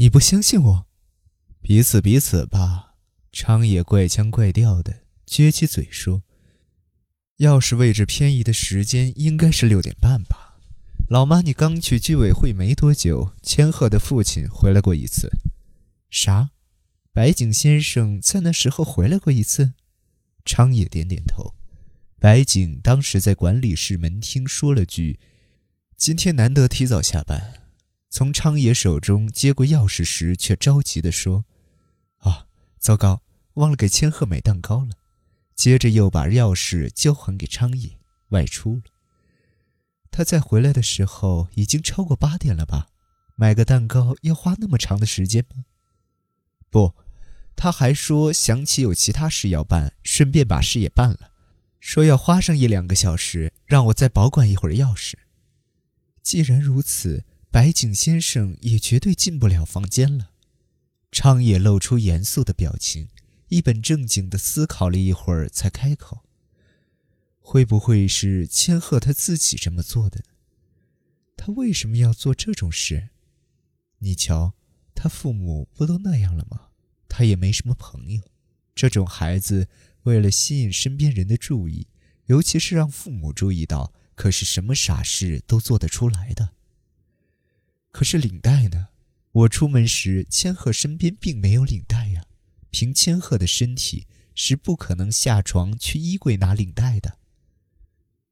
[0.00, 0.86] 你不相信我？
[1.60, 2.94] 彼此彼此吧。
[3.32, 6.22] 昌野怪腔怪调的撅起嘴说
[7.38, 10.60] ：“钥匙位置偏移的时间应该是六点半吧？
[11.08, 15.32] 老妈，你刚去居委会没多久，千鹤的父亲回来过一次。
[16.08, 16.50] 啥？
[17.12, 19.72] 白井先生在那时候回来过一次？”
[20.46, 21.54] 昌野点点头。
[22.20, 25.18] 白井当时在管理室门厅说了句
[25.98, 27.54] ：“今天难得提早下班。”
[28.10, 31.44] 从昌野手中接过钥匙时，却着急地说
[32.20, 32.46] ：“啊，
[32.78, 33.22] 糟糕，
[33.54, 34.90] 忘了给千鹤买蛋糕了。”
[35.54, 38.82] 接着又把钥匙交还给昌野，外出了。
[40.10, 42.86] 他再回来的时候已经超过八点了吧？
[43.36, 45.64] 买个蛋糕要花那么长的时间吗？
[46.70, 46.94] 不，
[47.54, 51.32] 他还说想起有其他事要办，顺便把事也办了。
[51.80, 55.14] 说要花上一两个小时，让我再保管一会儿钥匙。
[56.22, 60.30] 既然如此，白井先生也绝对进不了房间了。
[61.10, 63.08] 昌野露出严肃的表情，
[63.48, 66.24] 一本正经地思考了一会儿，才开口
[67.40, 70.22] ：“会不会是千鹤他自己这么做的？
[71.36, 73.08] 他为什么要做这种事？
[73.98, 74.54] 你瞧，
[74.94, 76.68] 他父母不都那样了吗？
[77.08, 78.22] 他也没什么朋友，
[78.74, 79.68] 这种孩子。”
[80.04, 81.88] 为了吸引身边人的注意，
[82.26, 86.54] 尤其是让父母注意到，可是什么傻事都做得出来的。
[87.90, 88.88] 可是领带呢？
[89.32, 92.24] 我出门时，千鹤身边并没有领带呀。
[92.70, 97.18] 凭千鹤的身体，是不可能下床去衣柜拿领带的。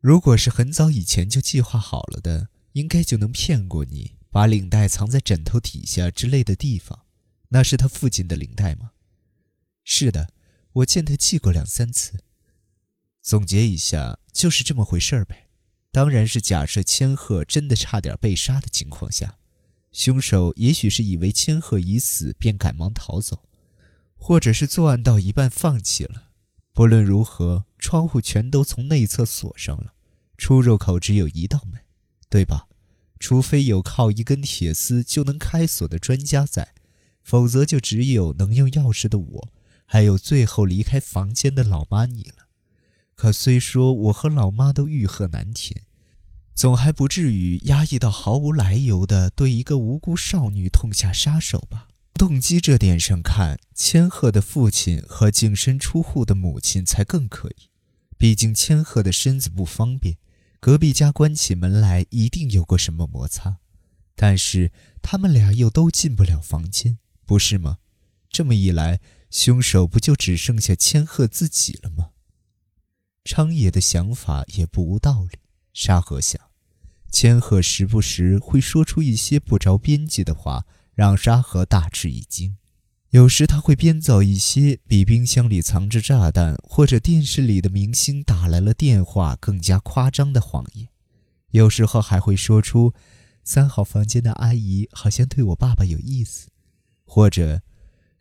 [0.00, 7.06] 如果是很早以前就计划好了的，应该就能骗过你，把领带藏在枕头底下之类的地方。
[7.48, 8.92] 那是他父亲的领带吗？
[9.84, 10.32] 是的。
[10.74, 12.22] 我见他系过两三次。
[13.22, 15.47] 总结一下，就是这么回事儿呗。
[15.90, 19.38] 当然是假设千鹤真的差点被杀的情况下，
[19.90, 23.44] 凶手也许是以为千鹤已死，便赶忙逃走，
[24.16, 26.30] 或者是作案到一半放弃了。
[26.72, 29.94] 不论如何，窗户全都从内侧锁上了，
[30.36, 31.80] 出入口只有一道门，
[32.28, 32.68] 对吧？
[33.18, 36.74] 除非有靠一根铁丝就能开锁的专家在，
[37.22, 39.48] 否则就只有能用钥匙的我。
[39.84, 42.47] 还有最后离开房间的老妈你了，
[43.18, 45.82] 可虽说我和老妈都欲壑难填，
[46.54, 51.88] 总还不至于压抑到毫无来由的对一个无辜少女痛下杀手吧？
[52.14, 57.68] 动机这点上看，千鹤的父亲和净身出户的母亲才更可疑。
[58.16, 60.18] 毕竟千鹤的身子不方便，
[60.60, 63.56] 隔壁家关起门来一定有过什么摩擦，
[64.14, 64.70] 但是
[65.02, 67.78] 他们俩又都进不了房间，不是吗？
[68.30, 69.00] 这么一来。
[69.28, 72.10] 凶手不就只剩下千鹤自己了吗？
[73.30, 75.38] 昌野的想法也不无道理。
[75.74, 76.40] 沙河想，
[77.12, 82.56] 千鹤时不时会说出一些不着边际的话，让沙河大吃一惊。
[83.10, 90.88] 有时他会编造一些比冰箱里藏着炸弹或者电视里的明星打来了电话更加夸张的谎言。
[91.50, 92.94] 有时候还会说出
[93.44, 96.48] “三号房间的阿姨好像对我爸爸有意思”，
[97.04, 97.60] 或者。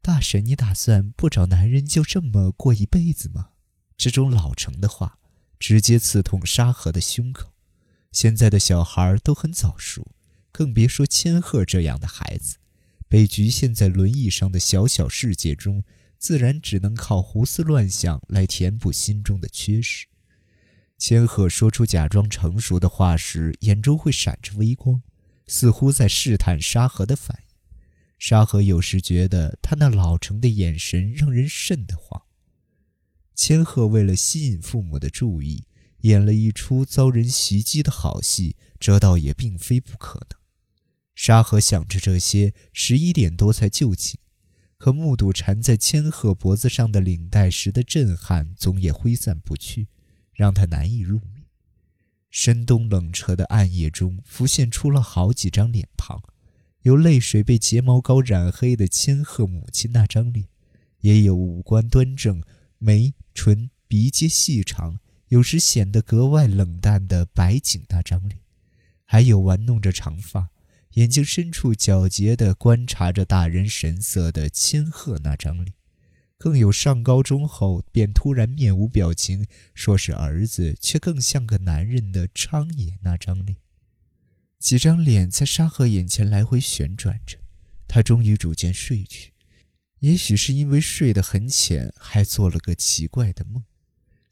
[0.00, 3.48] 大婶，你打算不找男人就这么过一辈子吗？
[3.96, 5.18] 这种老成的话，
[5.58, 7.52] 直接刺痛沙河的胸口。
[8.12, 10.12] 现在的小孩都很早熟，
[10.52, 12.56] 更别说千鹤这样的孩子，
[13.08, 15.82] 被局限在轮椅上的小小世界中，
[16.18, 20.06] 自然只能靠胡思乱想来填补心中的缺失。
[20.96, 25.02] 千鹤说出假装成熟的话时，眼中会闪着微光，
[25.46, 27.54] 似乎在试探沙河的反应。
[28.16, 32.22] 沙河有时觉得他那老成的眼神让人瘆得慌。
[33.34, 35.64] 千鹤为了吸引父母的注意，
[36.02, 40.38] 演了一出遭人袭击的好戏，这倒也并非不可能。
[41.14, 44.16] 沙河想着这些，十一点多才就寝，
[44.78, 49.88] 可目睹缠在千鹤脖子上的领带时的震撼，总也挥散不去，
[50.32, 51.44] 让他难以入眠。
[52.30, 56.20] 深冬冷彻的暗夜中，浮现出了好几张脸庞。
[56.82, 60.46] 有泪水被睫毛膏染黑的千鹤母亲那张脸，
[61.00, 62.42] 也有五官端正、
[62.84, 68.42] 眉唇鼻尖细长，有时显得格外冷淡的白景那张脸，
[69.06, 70.50] 还有玩弄着长发、
[70.90, 75.72] 眼睛深处皎洁地观察着大人神色的千鹤那张脸，
[76.36, 83.56] 更有上高中后便突然面无表情，说是儿子却更像个男人的昌野那张脸。
[84.58, 87.38] 几张脸在沙河眼前来回旋转着，
[87.88, 89.33] 他终于逐渐睡去。
[90.04, 93.64] 也许是因为睡得很浅，还做了个奇怪的梦。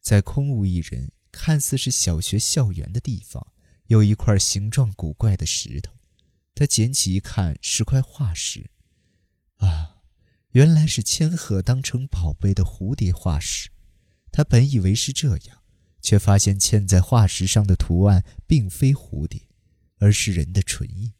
[0.00, 3.52] 在空无一人、看似是小学校园的地方，
[3.86, 5.92] 有一块形状古怪的石头。
[6.56, 8.68] 他捡起一看，是块化石，
[9.58, 9.98] 啊，
[10.50, 13.70] 原来是千鹤当成宝贝的蝴蝶化石。
[14.32, 15.62] 他本以为是这样，
[16.02, 19.42] 却发现嵌在化石上的图案并非蝴蝶，
[19.98, 21.12] 而是人的唇印，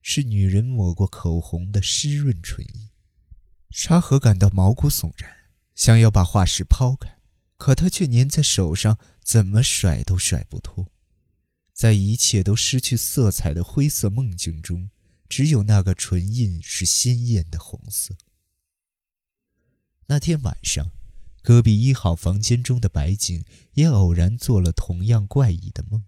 [0.00, 2.88] 是女人抹过口红的湿润唇印。
[3.70, 5.30] 沙河感到毛骨悚然，
[5.74, 7.18] 想要把化石抛开，
[7.56, 10.88] 可它却粘在手上，怎么甩都甩不脱。
[11.72, 14.90] 在一切都失去色彩的灰色梦境中，
[15.28, 18.16] 只有那个唇印是鲜艳的红色。
[20.08, 20.90] 那天晚上，
[21.42, 23.44] 隔壁一号房间中的白景
[23.74, 26.04] 也偶然做了同样怪异的梦。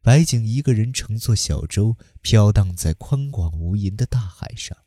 [0.00, 4.78] 白景一个人乘坐小舟，飘荡在宽广无垠的大海上。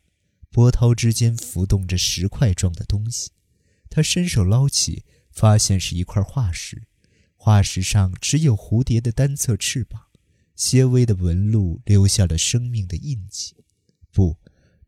[0.51, 3.31] 波涛之间浮动着石块状的东西，
[3.89, 6.83] 他伸手捞起，发现是一块化石。
[7.35, 10.07] 化石上只有蝴蝶的单侧翅膀，
[10.55, 13.55] 些微的纹路留下了生命的印记。
[14.11, 14.37] 不，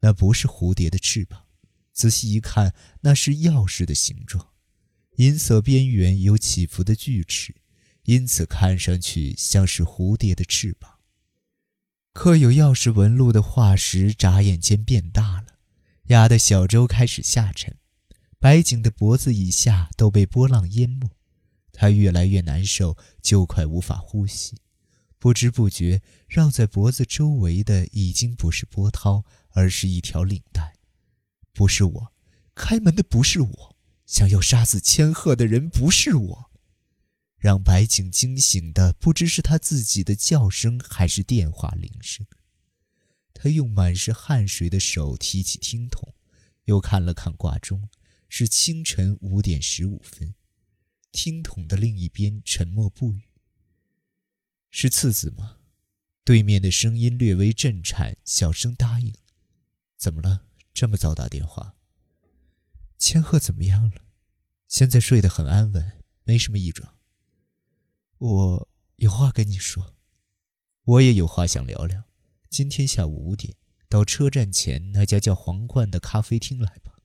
[0.01, 1.45] 那不是蝴蝶的翅膀。
[1.93, 4.49] 仔细一看，那是钥匙的形状，
[5.17, 7.55] 银色边缘有起伏的锯齿，
[8.03, 10.99] 因此看上去像是蝴蝶的翅膀。
[12.13, 15.48] 刻有钥匙纹路的化石眨眼间变大了。
[16.09, 17.77] 压得小舟开始下沉，
[18.39, 21.07] 白景的脖子以下都被波浪淹没，
[21.71, 24.57] 他越来越难受，就快无法呼吸。
[25.19, 30.77] 不知不觉，绕在脖子周围的已经不是波涛，而是一条领带。
[31.53, 32.13] 不是我，
[32.55, 33.75] 开门的不是我，
[34.07, 36.51] 想要杀死千鹤的人不是我。
[37.37, 42.25] 让白景惊醒的，不知是他自己的叫声，还是电话铃声。
[43.41, 46.13] 他用满是汗水的手提起听筒，
[46.65, 47.87] 又看了看挂钟，
[48.27, 50.35] 是清晨五点十五分。
[51.13, 53.29] 听筒的另一边沉默不语。
[54.69, 55.59] 是次子吗？
[56.25, 59.15] 对面的声音略微震颤，小声答应
[59.95, 60.45] ：“怎么了？
[60.73, 61.75] 这么早打电话？
[62.97, 64.01] 千鹤怎么样了？
[64.67, 66.97] 现在睡得很安稳，没什么异状。
[68.17, 69.95] 我有话跟你说，
[70.83, 72.03] 我也有话想聊聊。”
[72.49, 73.53] 今天下午五点，
[73.87, 76.95] 到车站前那家叫皇冠的咖啡厅来吧。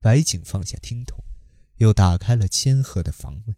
[0.00, 1.22] 白景放下听筒，
[1.76, 3.56] 又打开了千鹤的房门。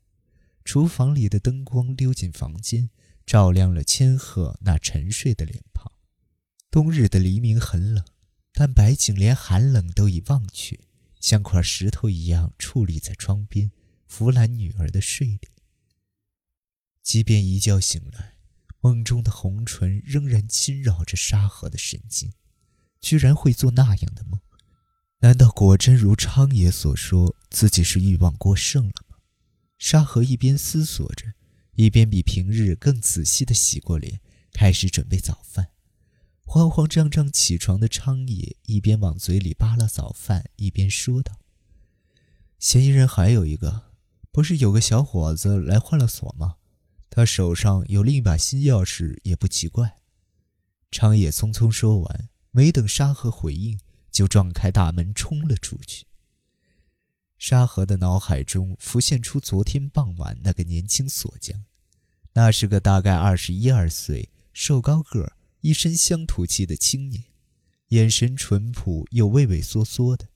[0.64, 2.90] 厨房里的灯光溜进房间，
[3.24, 5.92] 照亮了千鹤那沉睡的脸庞。
[6.70, 8.04] 冬日的黎明很冷，
[8.52, 10.80] 但白景连寒冷都已忘却，
[11.20, 13.70] 像块石头一样矗立在窗边，
[14.06, 15.40] 扶揽女儿的睡脸。
[17.02, 18.39] 即便一觉醒来。
[18.80, 22.32] 梦中的红唇仍然侵扰着沙河的神经，
[23.00, 24.40] 居然会做那样的梦？
[25.20, 29.16] 难道果真如昌爷所说，自己是欲望过剩了吗？
[29.78, 31.34] 沙河一边思索着，
[31.74, 34.20] 一边比平日更仔细地洗过脸，
[34.52, 35.68] 开始准备早饭。
[36.42, 41.38] 慌慌张张起床的昌爷一边往嘴里扒拉早饭，一边说道
[42.58, 43.92] ：“嫌疑人还有一个，
[44.32, 46.56] 不是有个小伙子来换了锁吗？”
[47.10, 49.96] 他手上有另一把新钥匙，也不奇怪。
[50.92, 53.80] 长野匆匆说完，没等沙河回应，
[54.12, 56.06] 就撞开大门冲了出去。
[57.36, 61.64] 沙河的脑海中浮现出昨天傍晚那个年轻锁匠，
[62.34, 67.24] 那是个大概二十一二岁、瘦高个、一身乡土气的青年，
[67.88, 70.28] 眼神淳朴又畏畏缩缩的，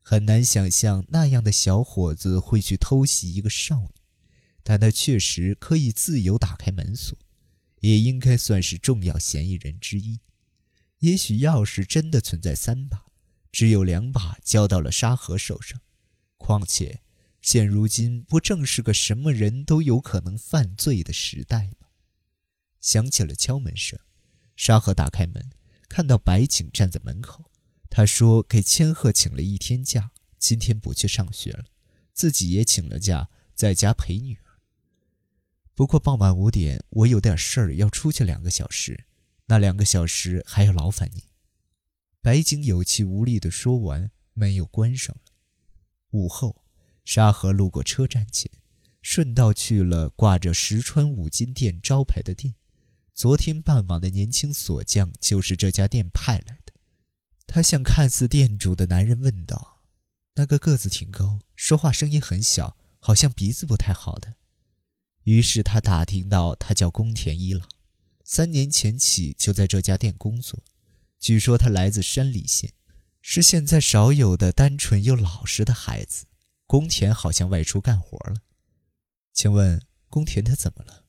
[0.00, 3.99] 很难想象那样的小伙子会去偷袭一个少女。
[4.62, 7.16] 但他确实可以自由打开门锁，
[7.80, 10.20] 也应该算是重要嫌疑人之一。
[10.98, 13.06] 也许钥匙真的存在三把，
[13.50, 15.80] 只有两把交到了沙河手上。
[16.36, 17.00] 况且，
[17.40, 21.88] 现如今不正是个什么人都有可能犯罪的时代吗？
[22.80, 23.98] 响起了敲门声，
[24.56, 25.50] 沙河打开门，
[25.88, 27.50] 看到白景站在门口。
[27.88, 31.64] 他说：“给千鹤请了一天假，今天不去上学了，
[32.12, 34.49] 自己也请了假，在家陪女儿。”
[35.80, 39.06] 不过傍晚五点，我有点事儿要出去两个小时，
[39.46, 41.24] 那两个小时还要劳烦你。
[42.20, 45.32] 白景有气无力地说完，门又关上了。
[46.10, 46.66] 午后，
[47.06, 48.52] 沙河路过车站前，
[49.00, 52.56] 顺道去了挂着石川五金店招牌的店。
[53.14, 56.74] 昨天傍晚的年轻锁匠就是这家店派来的。
[57.46, 59.80] 他向看似店主的男人问道
[60.36, 64.34] ：“那个个子挺高，说话声音很小，好像鼻子不太好的。”
[65.24, 67.68] 于是他打听到，他叫宫田一郎，
[68.24, 70.62] 三年前起就在这家店工作。
[71.18, 72.72] 据说他来自山梨县，
[73.20, 76.26] 是现在少有的单纯又老实的孩子。
[76.66, 78.42] 宫田好像外出干活了，
[79.32, 81.04] 请问宫田他怎么了？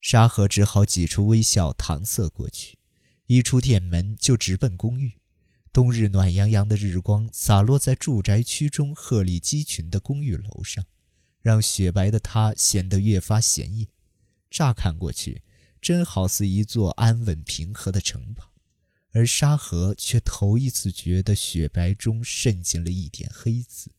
[0.00, 2.78] 沙河只好挤出微笑搪塞过去，
[3.26, 5.20] 一出店门就直奔公寓。
[5.72, 10.84] 冬日暖洋洋的日光洒落在住宅区中鹤立鸡群的公寓楼上，
[11.42, 13.88] 让雪白的它显得越发显眼。
[14.50, 15.42] 乍看过去，
[15.80, 18.52] 真好似一座安稳平和的城堡，
[19.12, 23.92] 而沙河却头一次觉得雪白中渗进了一点黑子。